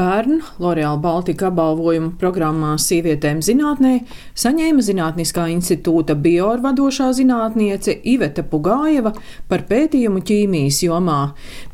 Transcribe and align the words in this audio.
Pērn 0.00 0.38
L'Oreal 0.62 0.96
Baltica 0.96 1.50
apbalvojumu 1.50 2.14
programmā 2.20 2.70
Sievietēm 2.80 3.42
zinātnē 3.44 3.90
saņēma 4.42 4.84
Zinātniskā 4.86 5.44
institūta 5.52 6.16
bioorvadošā 6.24 7.10
zinātniece 7.18 7.98
Iveta 8.14 8.40
Pugājeva 8.40 9.12
par 9.50 9.66
pētījumu 9.68 10.24
ķīmijas 10.24 10.80
jomā. 10.86 11.20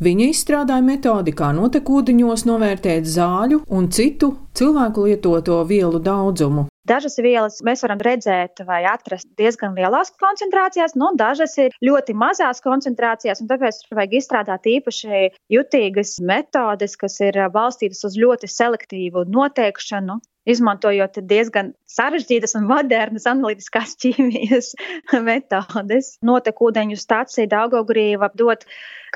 Viņa 0.03 0.31
izstrādāja 0.35 0.83
metodi, 0.91 1.39
kā 1.39 1.53
notekūdeņos 1.55 2.49
novērtēt 2.51 3.07
zāļu 3.15 3.63
un 3.71 3.93
citu 3.95 4.35
cilvēku 4.59 5.07
lietoto 5.07 5.63
vielu 5.71 6.03
daudzumu. 6.03 6.67
Dažas 6.87 7.19
vielas 7.19 7.59
mēs 7.67 7.83
varam 7.83 8.03
redzēt 8.07 8.63
vai 8.67 8.85
atrast 8.87 9.27
diezgan 9.41 9.75
lielās 9.75 10.13
koncentrācijās, 10.23 10.95
nu, 10.95 11.09
dažas 11.19 11.57
ir 11.59 11.75
ļoti 11.83 12.15
mazās 12.15 12.63
koncentrācijās, 12.63 13.43
un 13.43 13.51
tāpēc 13.51 13.81
vajag 13.91 14.15
izstrādāt 14.21 14.69
īpaši 14.71 15.27
jutīgas 15.51 16.17
metodes, 16.23 16.95
kas 17.01 17.19
ir 17.27 17.41
balstītas 17.55 18.05
uz 18.07 18.15
ļoti 18.23 18.51
selektīvu 18.53 19.27
noteikšanu 19.35 20.21
izmantojot 20.47 21.19
diezgan 21.27 21.73
sarežģītas 21.91 22.55
un 22.59 22.69
modernas 22.71 23.27
analītiskās 23.27 23.97
ķīmijas 24.03 24.73
metodes. 25.29 26.15
Notekūdeņu 26.27 26.99
stācija 27.01 27.51
Daugaugrīva 27.51 28.31
dot 28.39 28.67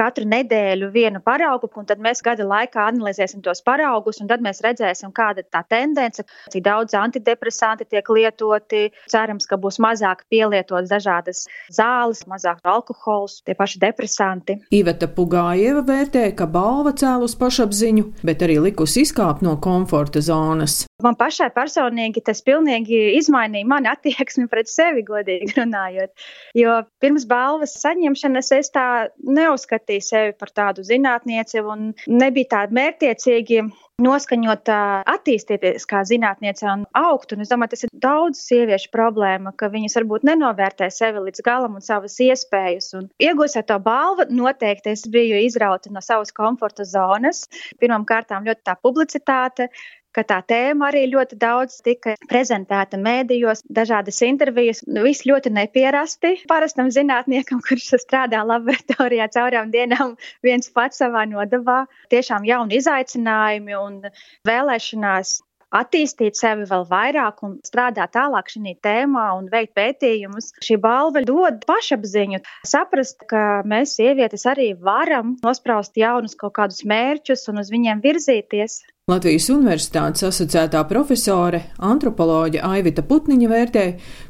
katru 0.01 0.27
nedēļu 0.29 0.91
vienu 0.95 1.21
paraugu, 1.25 1.69
un 1.77 1.89
tad 1.89 2.01
mēs 2.03 2.23
gada 2.25 2.47
laikā 2.49 2.87
analizēsim 2.91 3.43
tos 3.45 3.61
paraugus, 3.67 4.21
un 4.23 4.31
tad 4.31 4.45
mēs 4.45 4.63
redzēsim, 4.65 5.13
kāda 5.17 5.45
ir 5.45 5.49
tā 5.53 5.63
tendence, 5.69 6.25
cik 6.53 6.65
daudz 6.65 6.97
antidepresanti 6.97 7.89
tiek 7.91 8.09
lietoti. 8.09 8.89
Cerams, 9.11 9.49
ka 9.51 9.59
būs 9.61 9.81
mazāk 9.83 10.25
pielietotas 10.33 10.91
dažādas 10.93 11.45
zāles, 11.73 12.25
mazāk 12.31 12.63
alkohols, 12.65 13.41
tie 13.45 13.57
paši 13.59 13.81
depresanti. 13.83 14.59
Iveta 14.75 15.09
Pugājeva 15.11 15.85
vērtē, 15.87 16.27
ka 16.37 16.49
balva 16.51 16.95
cēlus 16.97 17.37
pašapziņu, 17.41 18.07
bet 18.27 18.45
arī 18.47 18.61
likusi 18.71 19.05
izkāpt 19.07 19.45
no 19.47 19.57
komforta 19.63 20.23
zonas. 20.25 20.85
Man 21.01 21.17
pašai 21.17 21.49
personīgi 21.55 22.21
tas 22.25 22.43
pilnīgi 22.45 22.99
izmainīja 23.17 23.69
mani 23.69 23.89
attieksmi 23.89 24.49
pret 24.53 24.69
sevi, 24.69 25.05
godīgi 25.07 25.55
runājot. 25.57 26.13
Jo 26.59 26.81
pirms 27.01 27.25
balvas 27.29 27.77
saņemšanas 27.81 28.53
es 28.59 28.73
tā 28.75 28.87
neuzskatīju 29.25 29.90
sevi 30.05 30.35
par 30.39 30.53
tādu 30.55 30.85
zinātnieci 30.87 31.63
un 31.67 31.91
nebija 32.07 32.55
tāda 32.55 32.77
mērķiecīgi 32.79 33.65
noskaņot, 34.01 34.71
attīstīties 35.13 35.87
kā 35.89 36.03
zinātniece 36.09 36.67
un 36.71 36.87
augt. 36.97 37.35
Un 37.35 37.45
es 37.45 37.51
domāju, 37.53 37.75
tas 37.75 37.85
ir 37.87 37.93
daudz 38.03 38.41
sieviešu 38.47 38.91
problēma, 38.95 39.53
ka 39.61 39.71
viņas 39.73 39.99
varbūt 39.99 40.27
nenovērtē 40.29 40.91
sevi 40.95 41.25
līdz 41.27 41.45
galam 41.47 41.77
un 41.79 41.85
savas 41.85 42.17
iespējas. 42.25 42.93
Un 42.99 43.11
iegūstot 43.23 43.69
to 43.71 43.79
balvu, 43.85 44.29
noteikti 44.33 44.95
es 44.95 45.07
biju 45.11 45.41
izrauta 45.45 45.93
no 45.93 46.03
savas 46.05 46.33
komforta 46.37 46.87
zonas. 46.89 47.47
Pirmkārt, 47.83 48.33
ļoti 48.33 48.65
tā 48.67 48.77
publicitāte, 48.81 49.69
ka 50.17 50.25
tā 50.27 50.41
tēma 50.53 50.89
arī 50.91 51.05
ļoti 51.13 51.39
daudz 51.41 51.81
tika 51.87 52.17
prezentēta 52.31 52.99
mēdījos, 53.01 53.65
dažādas 53.81 54.21
intervijas. 54.27 54.83
Nu, 54.87 55.05
viss 55.07 55.27
ļoti 55.29 55.53
nepierasti 55.57 56.37
parastam 56.51 56.91
zinātniekam, 56.95 57.63
kurš 57.67 57.93
strādā 58.05 58.43
laboratorijā 58.47 59.31
caurām 59.37 59.71
dienām 59.75 60.17
viens 60.47 60.73
pats 60.75 61.03
savā 61.03 61.27
nodavā. 61.31 61.85
Tiešām 62.13 62.49
jauni 62.49 62.81
izaicinājumi 62.81 63.79
un 63.79 64.03
vēlēšanās 64.49 65.39
attīstīt 65.71 66.39
sevi 66.39 66.67
vēl 66.69 66.85
vairāk 66.91 67.43
un 67.47 67.57
strādāt 67.67 68.15
tālāk 68.17 68.51
šajā 68.53 68.75
tēmā 68.85 69.27
un 69.39 69.49
veikt 69.53 69.75
pētījumus. 69.79 70.51
Šī 70.67 70.79
balva 70.83 71.23
dod 71.27 71.63
pašapziņu, 71.69 72.43
saprast, 72.67 73.23
ka 73.31 73.63
mēs, 73.71 73.95
sievietes, 73.99 74.47
arī 74.51 74.73
varam 74.75 75.37
nospraust 75.45 75.99
jaunus 76.01 76.37
kaut 76.39 76.57
kādus 76.59 76.83
mērķus 76.91 77.49
un 77.53 77.63
uz 77.63 77.71
viņiem 77.73 78.03
virzīties. 78.05 78.81
Latvijas 79.11 79.49
Universitātes 79.51 80.23
asociētā 80.29 80.85
profesore, 80.87 81.65
antropoloģe 81.83 82.61
Aivita 82.63 83.03
Putniņa 83.07 83.49
vērtē, 83.51 83.85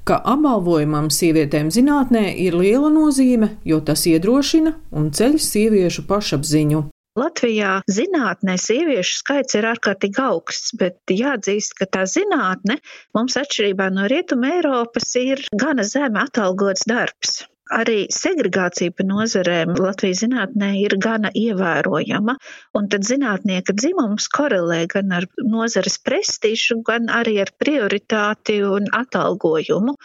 ka 0.08 0.16
apbalvojumam 0.32 1.10
sievietēm 1.12 1.68
zinātnē 1.74 2.30
ir 2.46 2.56
liela 2.56 2.88
nozīme, 2.94 3.50
jo 3.66 3.82
tas 3.84 4.06
iedrošina 4.08 4.72
un 4.96 5.10
ceļ 5.16 5.36
sieviešu 5.44 6.06
pašapziņu. 6.08 6.86
Latvijā 7.20 7.74
zinātnē 7.90 8.56
sieviešu 8.62 9.18
skaits 9.18 9.58
ir 9.58 9.68
ārkārtīgi 9.68 10.22
augsts, 10.24 10.72
bet 10.80 11.12
jāatzīst, 11.12 11.76
ka 11.76 11.90
tā 11.98 12.06
zinātne 12.08 12.78
mums 13.18 13.36
atšķirībā 13.36 13.90
no 13.92 14.08
Rietuma 14.08 14.54
Eiropas 14.56 15.12
ir 15.20 15.44
gana 15.52 15.84
zemi 15.84 16.22
atalgots 16.24 16.88
darbs 16.88 17.42
arī 17.74 17.98
segregācija 18.14 18.94
pa 18.96 19.06
nozarēm 19.06 19.74
Latvijas 19.78 20.22
zinātnē 20.24 20.70
ir 20.82 20.96
gana 21.02 21.30
ievērojama, 21.36 22.36
un 22.78 22.88
tad 22.92 23.06
zinātnieka 23.08 23.76
dzimums 23.78 24.28
korelē 24.34 24.82
gan 24.94 25.14
ar 25.20 25.28
nozares 25.54 26.00
prestižu, 26.02 26.80
gan 26.86 27.08
arī 27.20 27.38
ar 27.44 27.54
prioritāti 27.62 28.60
un 28.66 28.90
atalgojumu. 29.02 29.96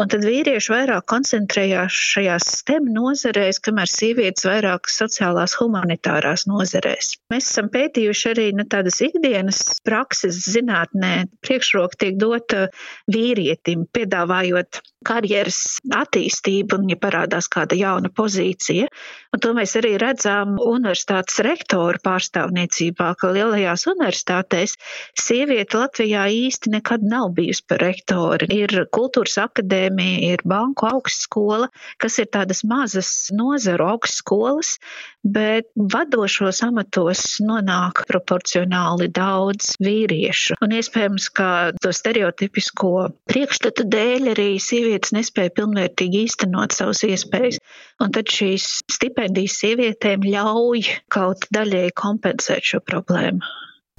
Un 0.00 0.08
tad 0.08 0.22
vīrieši 0.24 0.72
vairāk 0.72 1.04
koncentrējās 1.12 1.92
šajās 1.92 2.46
STEM 2.60 2.86
nozarēs, 2.94 3.58
kamēr 3.66 3.90
sievietes 3.90 4.46
vairāk 4.48 4.88
sociālās 4.88 5.58
humanitārās 5.60 6.46
nozarēs. 6.48 7.18
Mēs 7.32 7.50
esam 7.50 7.68
pētījuši 7.74 8.30
arī 8.30 8.46
ne, 8.56 8.64
tādas 8.64 8.96
ikdienas 9.04 9.60
prakses 9.84 10.40
zinātnē. 10.54 11.26
Priekšroka 11.44 12.00
tiek 12.00 12.16
dota 12.22 12.70
vīrietim, 13.12 13.84
piedāvājot 13.92 14.80
karjeras 15.06 15.80
attīstību, 15.96 16.80
un 16.80 16.90
ja 16.92 16.96
parādās 17.00 17.48
kāda 17.52 17.76
jauna 17.78 18.10
pozīcija. 18.12 18.88
Un 19.32 19.42
to 19.44 19.52
mēs 19.56 19.76
arī 19.78 19.94
redzam 20.00 20.56
universitātes 20.60 21.38
rektoru 21.46 22.00
pārstāvniecībā, 22.04 23.12
ka 23.20 23.30
lielajās 23.36 23.86
universitātēs 23.92 24.76
sieviete 25.18 25.80
Latvijā 25.80 26.26
īsti 26.34 26.74
nekad 26.74 27.04
nav 27.06 27.30
bijusi 27.36 27.64
par 27.70 27.84
rektori. 27.84 28.50
Ir 28.56 28.84
kultūras 28.92 29.38
akadēmija, 29.46 29.89
ir 29.98 30.42
banku 30.46 30.86
augstskola, 30.86 31.68
kas 31.98 32.18
ir 32.22 32.28
tādas 32.32 32.62
mazas 32.64 33.10
nozaru 33.34 33.88
augstskolas, 33.94 34.76
bet 35.24 35.68
vadošos 35.76 36.62
amatos 36.64 37.22
nonāk 37.44 38.04
proporcionāli 38.08 39.10
daudz 39.12 39.74
vīriešu. 39.82 40.56
Un 40.64 40.76
iespējams, 40.78 41.28
ka 41.36 41.48
to 41.82 41.92
stereotipisko 41.92 43.10
priekšstatu 43.30 43.88
dēļ 43.92 44.30
arī 44.34 44.50
sievietes 44.62 45.14
nespēja 45.16 45.54
pilnvērtīgi 45.60 46.24
īstenot 46.26 46.76
savas 46.76 47.04
iespējas. 47.08 47.60
Un 48.00 48.14
tad 48.16 48.30
šīs 48.32 48.80
stipendijas 48.88 49.58
sievietēm 49.60 50.24
ļauj 50.24 50.86
kaut 51.12 51.48
daļēji 51.52 51.96
kompensēt 52.00 52.72
šo 52.72 52.80
problēmu. 52.84 53.44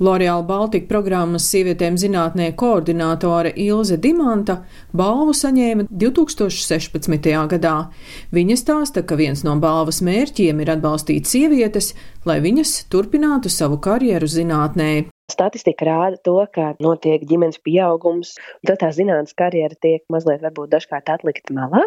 L'Oreal 0.01 0.41
Baltica 0.41 0.87
programmas 0.89 1.43
sievietēm 1.51 1.93
zinātnē 2.01 2.47
koordinātore 2.57 3.51
Ilze 3.61 3.99
Dimanta 4.01 4.55
balvu 4.97 5.35
saņēma 5.37 5.85
2016. 5.93 7.27
gadā. 7.51 7.75
Viņa 8.33 8.57
stāsta, 8.57 9.03
ka 9.05 9.13
viens 9.19 9.43
no 9.45 9.53
balvas 9.61 10.01
mērķiem 10.01 10.63
ir 10.63 10.71
atbalstīt 10.73 11.29
sievietes, 11.29 11.91
lai 12.25 12.39
viņas 12.41 12.71
turpinātu 12.89 13.51
savu 13.53 13.77
karjeru 13.77 14.25
zinātnē. 14.25 14.89
Statistika 15.29 15.85
rāda 15.85 16.17
to, 16.25 16.39
ka 16.49 16.71
notiek 16.81 17.21
ģimenes 17.29 17.61
pieaugums, 17.61 18.33
tad 18.65 18.81
tā 18.81 18.89
zinātnīs 18.97 19.37
karjera 19.37 19.77
tiek 19.85 20.01
mazliet 20.09 20.41
varbūt 20.41 20.73
dažkārt 20.73 21.13
atlikta 21.13 21.53
malā. 21.53 21.85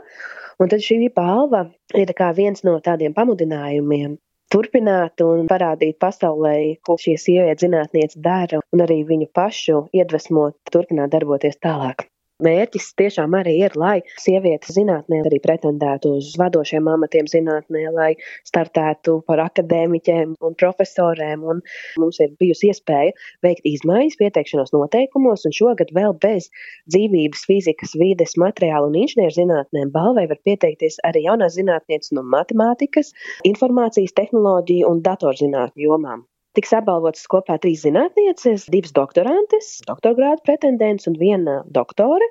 Un 0.63 0.71
tad 0.71 0.87
šī 0.87 1.11
balva 1.19 1.67
ir 1.99 2.15
viens 2.39 2.63
no 2.63 2.79
tādiem 2.79 3.11
pamudinājumiem 3.19 4.15
turpināt 4.55 5.23
un 5.25 5.49
parādīt 5.51 5.99
pasaulē, 6.03 6.57
ko 6.87 6.95
šī 7.05 7.17
sieviete 7.19 7.67
zinātniece 7.67 8.21
dara, 8.23 8.63
un 8.75 8.87
arī 8.87 9.01
viņu 9.09 9.31
pašu 9.35 9.81
iedvesmot, 9.99 10.57
turpināt 10.71 11.15
darboties 11.15 11.59
tālāk. 11.65 12.07
Mērķis 12.43 12.89
tiešām 12.99 13.35
arī 13.39 13.53
ir, 13.63 13.75
lai 13.79 14.01
sievietes 14.19 14.75
zinātnē 14.75 15.21
arī 15.23 15.39
pretendētu 15.43 16.17
uz 16.17 16.33
vadošiem 16.41 16.89
amatiem 16.91 17.29
zinātnē, 17.31 17.85
lai 17.95 18.09
startētu 18.51 19.21
par 19.29 19.43
akadēmiķiem 19.45 20.33
un 20.49 20.57
profesoriem. 20.59 21.45
Un 21.47 21.63
mums 22.03 22.19
ir 22.25 22.35
bijusi 22.43 22.73
iespēja 22.73 23.15
veikt 23.47 23.71
izmaiņas 23.71 24.19
pieteikšanos 24.19 24.75
noteikumos, 24.75 25.47
un 25.47 25.55
šogad 25.61 25.95
vēl 25.95 26.19
bez 26.27 26.51
dzīvības, 26.91 27.47
fizikas, 27.53 27.95
vides, 28.03 28.35
materiālu 28.47 28.91
un 28.91 28.99
inženierzinātnēm 29.05 29.95
balvai 29.95 30.27
var 30.35 30.43
pieteikties 30.43 30.99
arī 31.07 31.29
jaunās 31.29 31.55
zinātnieces 31.61 32.17
no 32.19 32.27
matemātikas, 32.35 33.15
informācijas 33.47 34.19
tehnoloģiju 34.19 34.91
un 34.91 35.07
datorzinātņu 35.07 35.87
jomām. 35.87 36.27
Tiks 36.55 36.71
apbalvotas 36.79 37.25
kopā 37.33 37.57
trīs 37.63 37.81
zinātnieces, 37.83 38.69
divas 38.71 38.93
doktorantes, 38.95 39.71
doktorgrāda 39.89 40.39
pretendents 40.47 41.09
un 41.11 41.17
viena 41.19 41.57
doktore. 41.79 42.29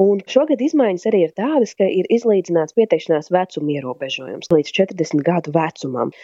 Un 0.00 0.22
šogad 0.32 0.62
izmaiņas 0.64 1.04
arī 1.10 1.20
ir 1.26 1.34
tādas, 1.36 1.74
ka 1.76 1.84
ir 1.84 2.08
izlīdzināts 2.16 2.76
pieteikšanās 2.78 3.28
vecuma 3.34 3.74
ierobežojums 3.74 4.48
līdz 4.54 4.72
40 4.78 5.24
gadu 5.26 5.52
vecumam. 5.58 6.14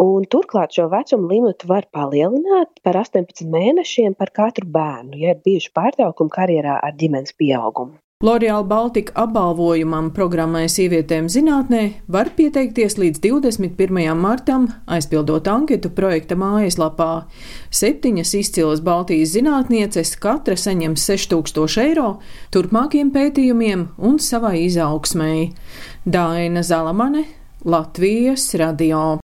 Un 0.00 0.28
turklāt 0.34 0.76
šo 0.76 0.90
vecumu 0.92 1.32
limitu 1.32 1.72
var 1.72 1.88
palielināt 1.96 2.84
par 2.84 3.00
18 3.00 3.48
mēnešiem 3.56 4.18
par 4.20 4.32
katru 4.36 4.68
bērnu, 4.76 5.16
ja 5.24 5.32
ir 5.34 5.42
bijuši 5.44 5.72
pārtraukumi 5.80 6.36
karjerā 6.36 6.76
ar 6.84 6.96
ģimenes 7.00 7.36
pieaugumu. 7.40 7.96
L'Oreal 8.20 8.66
Baltica 8.68 9.14
apbalvojumam 9.16 10.10
programmai 10.12 10.66
Sievietēm 10.68 11.30
zinātnē 11.32 11.78
var 12.12 12.28
pieteikties 12.36 12.98
līdz 13.00 13.22
21. 13.24 13.96
martam, 14.12 14.66
aizpildot 14.84 15.48
anketu 15.48 15.88
projekta 15.96 16.36
mājaslapā. 16.36 17.22
Septiņas 17.72 18.34
izcilas 18.42 18.84
Baltijas 18.84 19.32
zinātnieces 19.38 20.12
katra 20.20 20.58
saņems 20.60 21.08
6000 21.08 21.80
eiro 21.86 22.10
turpmākiem 22.52 23.08
pētījumiem 23.16 23.88
un 23.96 24.20
savai 24.20 24.66
izaugsmēji. 24.66 25.54
Daina 26.04 26.60
Zalamane, 26.60 27.24
Latvijas 27.64 28.50
radio. 28.60 29.22